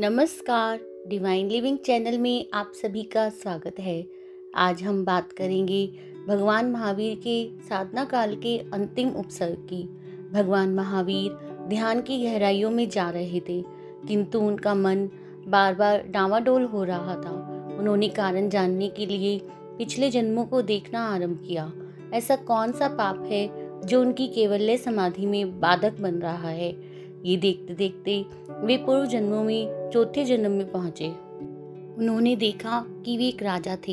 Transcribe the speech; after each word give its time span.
नमस्कार 0.00 0.80
divine 1.08 1.48
living 1.48 1.78
channel 1.78 2.16
में 2.18 2.46
आप 2.54 2.72
सभी 2.74 3.02
का 3.04 3.28
स्वागत 3.28 3.78
है। 3.80 4.06
आज 4.56 4.82
हम 4.82 5.04
बात 5.04 5.32
करेंगे 5.32 5.86
भगवान 6.28 6.70
महावीर 6.70 7.14
के 7.16 7.64
साधना 7.68 8.04
काल 8.04 8.34
के 8.36 8.56
अंतिम 8.74 9.08
उपसर्ग 9.10 9.66
की। 9.70 9.82
भगवान 10.32 10.74
महावीर 10.74 11.32
ध्यान 11.68 12.02
की 12.02 12.22
गहराइयों 12.22 12.70
में 12.70 12.88
जा 12.88 13.08
रहे 13.10 13.40
थे, 13.40 13.60
किंतु 14.08 14.40
उनका 14.40 14.74
मन 14.74 15.08
बार 15.48 15.74
बार 15.74 16.04
डावाडोल 16.06 16.64
हो 16.64 16.84
रहा 16.84 17.16
था। 17.16 17.32
उन्होंने 17.78 18.08
कारण 18.08 18.48
जानने 18.48 18.88
के 18.88 19.06
लिए 19.06 19.38
पिछले 19.78 20.10
जन्मों 20.10 20.44
को 20.44 20.62
देखना 20.62 21.06
आरंभ 21.06 21.42
किया। 21.48 21.72
ऐसा 22.14 22.36
कौन 22.36 22.72
सा 22.72 22.88
पाप 22.88 23.24
है 23.30 23.48
जो 23.86 24.00
उनकी 24.00 24.28
केवल्य 24.28 24.76
समाधि 24.76 25.26
में 25.26 25.58
बाधक 25.60 26.00
बन 26.00 26.14
रहा 26.14 26.48
है? 26.48 26.70
ये 27.24 27.36
देखते 27.36 27.74
देखते 27.74 28.24
वे 28.58 28.76
पूर्व 28.76 29.04
जन्मों 29.06 29.42
में 29.44 29.90
चौथे 29.90 30.24
जन्म 30.24 30.50
में 30.50 30.70
पहुँचे। 30.70 31.08
उन्होंने 31.98 32.34
देखा 32.36 32.84
कि 33.04 33.16
वे 33.16 33.24
एक 33.24 33.42
राजा 33.42 33.76
थे। 33.88 33.92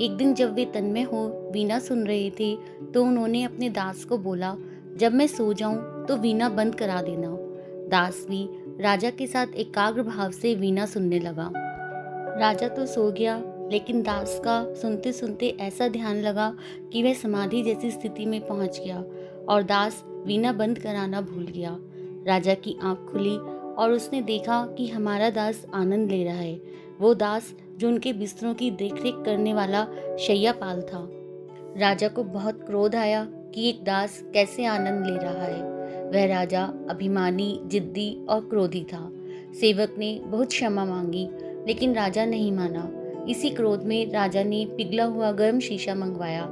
एक 0.00 0.16
दिन 0.16 0.34
जब 0.34 0.54
वे 0.54 0.64
तन्मय 0.64 1.02
हो, 1.02 1.50
वीणा 1.52 1.78
सुन 1.78 2.06
रहे 2.06 2.30
थे 2.30 2.54
तो 2.94 3.02
उन्होंने 3.04 3.42
अपने 3.42 3.68
दास 3.70 4.04
को 4.04 4.18
बोला, 4.18 4.54
जब 4.96 5.14
मैं 5.14 5.26
सो 5.26 5.52
जाऊँ 5.52 6.06
तो 6.06 6.16
वीणा 6.16 6.48
बंद 6.48 6.74
करा 6.74 7.00
देना। 7.02 7.28
दास 7.88 8.24
भी 8.30 8.48
राजा 8.80 9.10
के 9.10 9.26
साथ 9.26 9.54
एकाग्र 9.56 10.02
भाव 10.02 10.30
से 10.30 10.54
वीणा 10.54 10.86
सुनने 10.86 11.18
लगा। 11.18 11.50
राजा 12.40 12.68
तो 12.68 12.86
सो 12.86 13.10
गया, 13.12 13.36
लेकिन 13.70 14.02
दास 14.02 14.40
का 14.44 14.62
सुनते 14.74 15.12
सुनते 15.12 15.56
ऐसा 15.60 15.88
ध्यान 15.88 16.20
लगा 16.22 16.52
कि 16.92 17.02
वह 17.02 17.14
समाधि 17.14 17.62
जैसी 17.62 17.90
स्थिति 17.90 18.26
में 18.26 18.40
पहुँच 18.46 18.80
गया 18.84 19.04
और 19.48 19.62
दास 19.62 20.02
वीणा 20.26 20.52
बंद 20.52 20.78
कराना 20.78 21.20
भूल 21.20 21.46
गया। 21.46 21.76
राजा 22.26 22.54
की 22.54 22.76
आँख 22.82 22.98
खुली 23.12 23.36
और 23.78 23.92
उसने 23.92 24.22
देखा 24.22 24.66
कि 24.66 24.88
हमारा 24.88 25.30
दास 25.30 25.66
आनंद 25.74 26.10
ले 26.10 26.24
रहा 26.24 26.34
है। 26.34 26.60
वो 27.00 27.14
दास, 27.14 27.54
जो 27.78 27.88
उनके 27.88 28.12
बिस्तरों 28.12 28.54
की 28.54 28.70
देखरेख 28.70 29.14
करने 29.16 29.54
वाला 29.54 29.86
शैयापाल 30.20 30.80
था। 30.80 31.10
राजा 31.76 32.08
को 32.08 32.24
बहुत 32.24 32.66
क्रोध 32.66 32.96
आया 32.96 33.24
कि 33.24 33.68
एक 33.68 33.84
दास 33.84 34.24
कैसे 34.34 34.64
आनंद 34.64 35.06
ले 35.06 35.16
रहा 35.16 35.44
है। 35.44 35.76
वह 36.10 36.26
राजा 36.26 36.64
अभिमानी, 36.90 37.60
जिद्दी 37.66 38.26
और 38.28 38.40
क्रोधी 38.40 38.84
था। 38.84 39.12
सेवक 39.60 39.94
ने 39.98 40.20
बहुत 40.24 40.48
क्षमा 40.48 40.84
मांगी, 40.84 41.28
लेकिन 41.66 41.94
राजा 41.94 42.24
नहीं 42.24 42.52
माना। 42.52 42.92
इसी 43.28 43.50
क्रोध 43.50 43.82
में 43.82 44.12
राजा 44.12 44.42
ने 44.42 44.66
पिघला 44.66 45.04
हुआ 45.04 45.32
गर्म 45.32 45.60
शीशा 45.60 45.94
मंगवाया। 45.94 46.46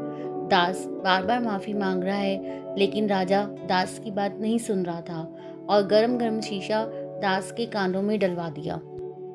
दास 0.50 0.84
बार 0.86 1.26
बार 1.26 1.40
माफ़ी 1.40 1.72
मांग 1.72 2.04
रहा 2.04 2.16
है, 2.16 2.64
लेकिन 2.78 3.08
राजा 3.08 3.44
दास 3.44 4.00
की 4.04 4.10
बात 4.10 4.38
नहीं 4.40 4.58
सुन 4.58 4.82
रहा 4.82 5.00
था 5.00 5.36
और 5.68 5.86
गर्म 5.86 6.18
गर्म 6.18 6.40
शीशा 6.40 7.03
दास 7.14 7.52
के 7.52 7.66
कानों 7.66 8.02
में 8.02 8.18
डलवा 8.18 8.48
दिया। 8.48 8.80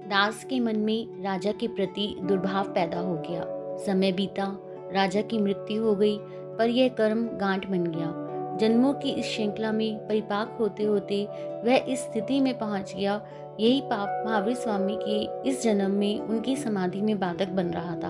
दास 0.09 0.43
के 0.43 0.59
मन 0.59 0.77
में 0.77 1.23
राजा 1.23 1.51
के 1.51 1.67
प्रति 1.67 2.15
दुर्भाव 2.23 2.63
पैदा 2.63 2.99
हो 2.99 3.15
गया। 3.15 3.43
समय 3.85 4.11
बीता, 4.11 4.57
राजा 4.93 5.21
की 5.21 5.37
मृत्यु 5.37 5.83
हो 5.83 5.95
गई, 5.95 6.17
पर 6.57 6.69
यह 6.69 6.89
कर्म 6.89 7.27
गांठ 7.27 7.67
बन 7.67 7.83
गया। 7.83 8.25
जन्मों 8.57 8.93
की 8.93 9.09
इस 9.09 9.25
श्रृंखला 9.25 9.71
में 9.71 9.97
परिपाक 9.97 10.57
होते 10.59 10.83
होते 10.83 11.27
वह 11.63 11.75
इस 11.75 11.99
स्थिति 11.99 12.39
में 12.41 12.57
पहुँच 12.57 12.93
गया, 12.95 13.21
यही 13.59 13.81
पाप 13.81 14.23
महावीर 14.27 14.55
स्वामी 14.55 14.97
के 15.01 15.49
इस 15.49 15.63
जन्म 15.63 15.91
में 15.91 16.19
उनकी 16.19 16.55
समाधि 16.55 17.01
में 17.01 17.19
बाधक 17.19 17.47
बन 17.47 17.67
रहा 17.67 17.95
था। 17.95 18.09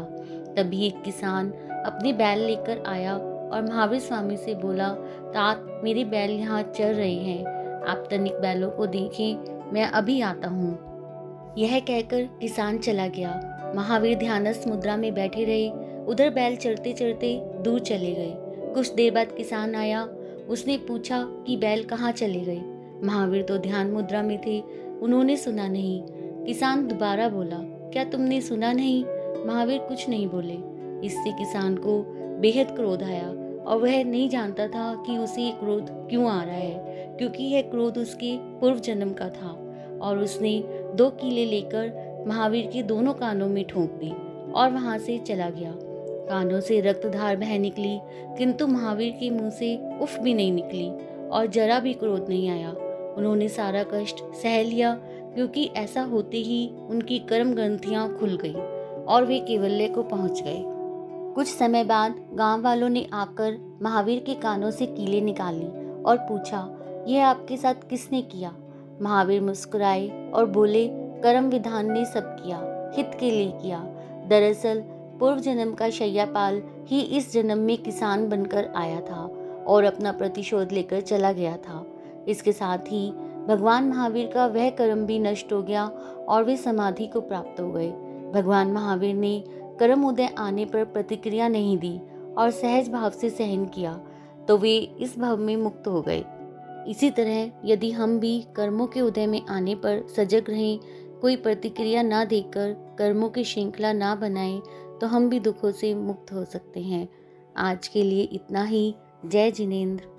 तभी 0.58 0.88
एक 0.88 1.02
किसान 1.02 1.52
अपने 1.86 2.14
बैल 2.14 2.40
लेकर 2.40 2.84
आया 2.88 3.18
और 3.18 3.68
महावीर 3.70 4.00
स्वामी 4.00 4.38
से 4.38 4.56
बोला, 4.56 4.90
तात, 5.34 5.82
मेरे 5.84 6.06
बैल 6.06 6.32
यहाँ 6.32 6.64
चल 6.64 6.94
रहे 6.94 7.14
हैं। 7.14 7.60
आप 7.88 8.08
तनिक 8.12 8.34
बैलों 8.34 8.72
को 8.72 8.86
देखें 8.86 9.59
मैं 9.74 9.86
अभी 9.86 10.22
आता 10.22 10.48
हूँ। 10.48 10.90
यह 11.58 11.80
कहकर 11.80 12.24
किसान 12.42 12.78
चला 12.78 13.08
गया। 13.08 13.32
महावीर 13.76 14.18
ध्यानस्थ 14.18 14.68
मुद्रा 14.68 14.98
में 14.98 15.14
बैठे 15.14 15.44
रहे। 15.44 15.70
उधर 16.06 16.30
बैल 16.30 16.56
चढ़ते 16.56 16.94
चढ़ते 16.94 17.42
दूर 17.62 17.80
चले 17.80 18.12
गए। 18.12 18.34
कुछ 18.74 18.94
देर 18.94 19.14
बाद 19.14 19.32
किसान 19.32 19.76
आया। 19.76 20.04
उसने 20.50 20.78
पूछा 20.78 21.24
कि 21.48 21.58
बैल 21.58 21.84
कहाँ 21.84 22.12
चले 22.12 22.40
गए? 22.40 22.62
महावीर 23.04 23.42
तो 23.42 23.58
ध्यान 23.58 23.92
मुद्रा 23.92 24.22
में 24.22 24.42
थे। 24.48 24.64
उन्होंने 25.02 25.38
सुना 25.38 25.68
नहीं। 25.68 26.02
किसान 26.46 26.88
दोबारा 26.88 27.30
बोला, 27.30 27.58
क्या 27.62 28.04
तुमने 28.04 28.42
सुना 28.42 28.72
नहीं? 28.74 29.06
महावीर 29.46 29.80
कुछ 29.80 30.10
नहीं 30.10 30.28
बोले। 30.28 30.58
इससे 31.08 31.32
किसान 31.32 31.76
को 31.76 32.02
बेहद 32.40 32.68
क्रोध 32.72 33.04
आया। 33.04 33.28
और 33.70 33.78
वह 33.78 34.04
नहीं 34.04 34.28
जानता 34.30 34.68
था 34.68 34.94
कि 35.06 35.18
उसे 35.18 35.42
ये 35.42 35.52
क्रोध 35.52 35.90
क्यों 36.10 36.30
आ 36.30 36.44
रहा 36.44 36.56
है, 36.56 37.16
क्योंकि 37.18 37.44
यह 37.44 37.62
क्रोध 37.62 37.98
उसके 37.98 38.36
पूर्व 38.60 38.80
जन्म 38.80 39.14
का 39.14 39.30
था 39.30 39.52
और 40.02 40.20
उसने 40.20 40.58
दो 40.96 41.10
कीले 41.12 41.46
लेकर 41.46 42.24
महावीर 42.28 42.70
के 42.74 42.84
दोनों 42.84 43.14
कानों 43.14 43.48
में 43.48 43.64
ठोंक 43.68 43.92
दी 43.94 44.12
और 44.54 44.72
वहाँ 44.72 44.98
से 44.98 45.18
चला 45.18 45.50
गया। 45.50 45.74
कानों 46.30 46.60
से 46.62 46.80
रक्तधार 46.82 47.36
बह 47.36 47.58
निकली, 47.60 48.00
किंतु 48.38 48.68
महावीर 48.68 49.12
के 49.20 49.30
मुँह 49.30 49.50
से 49.50 49.76
उफ 50.02 50.20
भी 50.20 50.34
नहीं 50.34 50.52
निकली 50.52 50.90
और 51.30 51.48
जरा 51.48 51.80
भी 51.80 51.94
क्रोध 51.94 52.30
नहीं 52.30 52.50
आया। 52.50 52.72
उन्होंने 53.18 53.48
सारा 53.50 53.84
कष्ट 53.84 54.24
सह 54.34 54.62
लिया, 54.64 54.94
क्योंकि 55.36 55.70
ऐसा 55.78 56.02
होते 56.02 56.38
ही 56.38 56.68
उनकी 56.90 57.20
कर्म 57.20 57.54
ग्रंथियाँ 57.54 58.08
खुल 58.20 58.38
गई 58.44 58.54
और 59.06 59.26
वे 59.26 59.40
केवल्य 59.40 59.88
को 59.88 60.04
पहुँच 60.04 60.42
गए। 60.44 60.64
कुछ 61.36 61.48
समय 61.48 61.84
बाद 61.84 62.16
गाँव 62.34 62.62
वालों 62.62 62.90
ने 62.90 63.08
आकर 63.14 63.80
महावीर 63.82 64.20
के 64.20 64.34
कानों 64.34 64.72
से 64.72 64.86
कीले 64.86 65.22
निकाली 65.22 66.02
और 66.04 66.18
पूछा, 66.18 66.76
यह 67.08 67.28
आपके 67.28 67.58
साथ 67.58 67.74
किसने 67.90 68.22
किया? 68.22 68.56
महावीर 69.02 69.42
मुस्कुराए 69.42 70.32
और 70.32 70.46
बोले, 70.46 70.88
कर्म 70.94 71.50
विधान 71.50 71.92
ने 71.92 72.06
सब 72.06 72.36
किया, 72.44 72.92
हित 72.96 73.12
के 73.20 73.32
लिए 73.32 73.52
किया। 73.52 73.80
दरअसल, 74.28 74.84
पूर्व 75.20 75.40
जन्म 75.40 75.74
का 75.74 75.90
शैयापाल 75.90 76.64
ही 76.88 77.02
इस 77.02 77.34
जन्म 77.34 77.58
में 77.58 77.78
किसान 77.78 78.30
बनकर 78.30 78.70
आया 78.76 79.02
था 79.02 79.34
और 79.68 79.84
अपना 79.84 80.12
प्रतिशोध 80.12 80.72
लेकर 80.72 81.02
चला 81.02 81.32
गया 81.32 81.58
था। 81.58 81.86
इसके 82.28 82.52
साथ 82.52 82.78
ही 82.78 83.12
भगवान 83.48 83.84
महावीर 83.84 84.28
का 84.28 84.48
वह 84.48 84.70
कर्म 84.70 85.06
भी 85.06 85.20
नष्ट 85.20 85.54
हो 85.54 85.64
गया 85.64 85.86
और 86.28 86.44
वे 86.44 86.58
समाधि 86.58 87.08
को 87.08 87.22
प्राप्त 87.22 87.62
हो 87.62 87.72
गए। 87.72 87.92
भगवान 88.34 88.72
महावीर 88.72 89.16
ने 89.16 89.44
कर्म 89.80 90.06
उदय 90.06 90.30
आने 90.38 90.66
पर 90.66 90.84
प्रतिक्रिया 90.86 91.48
नहीं 91.48 91.78
दी 91.78 91.98
और 92.38 92.52
सहज 92.52 92.90
भाव 92.90 93.10
से 93.12 93.30
सहन 93.30 93.66
किया 93.66 93.94
तो 94.48 94.58
वे 94.58 94.78
इस 94.78 95.18
भाव 95.20 95.38
में 95.38 95.56
मुक्त 95.58 95.88
हो 95.88 96.02
गए। 96.02 96.24
इसी 96.88 97.10
तरह, 97.12 97.52
यदि 97.66 97.92
हम 97.92 98.20
भी 98.20 98.42
कर्मों 98.56 98.88
के 98.88 99.02
उदय 99.02 99.28
में 99.28 99.42
आने 99.48 99.76
पर 99.76 100.08
सजग 100.08 100.50
रहें, 100.50 100.80
कोई 101.22 101.36
प्रतिक्रिया 101.36 102.02
ना 102.02 102.24
देकर 102.26 102.76
कर्मों 103.00 103.30
की 103.30 103.44
श्रृंखला 103.44 103.94
ना 103.94 104.16
बनाएँ 104.16 104.62
तो 105.02 105.08
हम 105.08 105.30
भी 105.30 105.40
दुखों 105.40 105.72
से 105.72 105.94
मुक्त 105.96 106.32
हो 106.34 106.46
सकते 106.46 106.80
हैं। 106.80 107.08
आज 107.58 107.88
के 107.88 108.04
लिए 108.04 108.24
इतना 108.24 108.64
ही। 108.64 108.96
जय 109.26 109.52
जिनेन्द्र। 109.52 110.19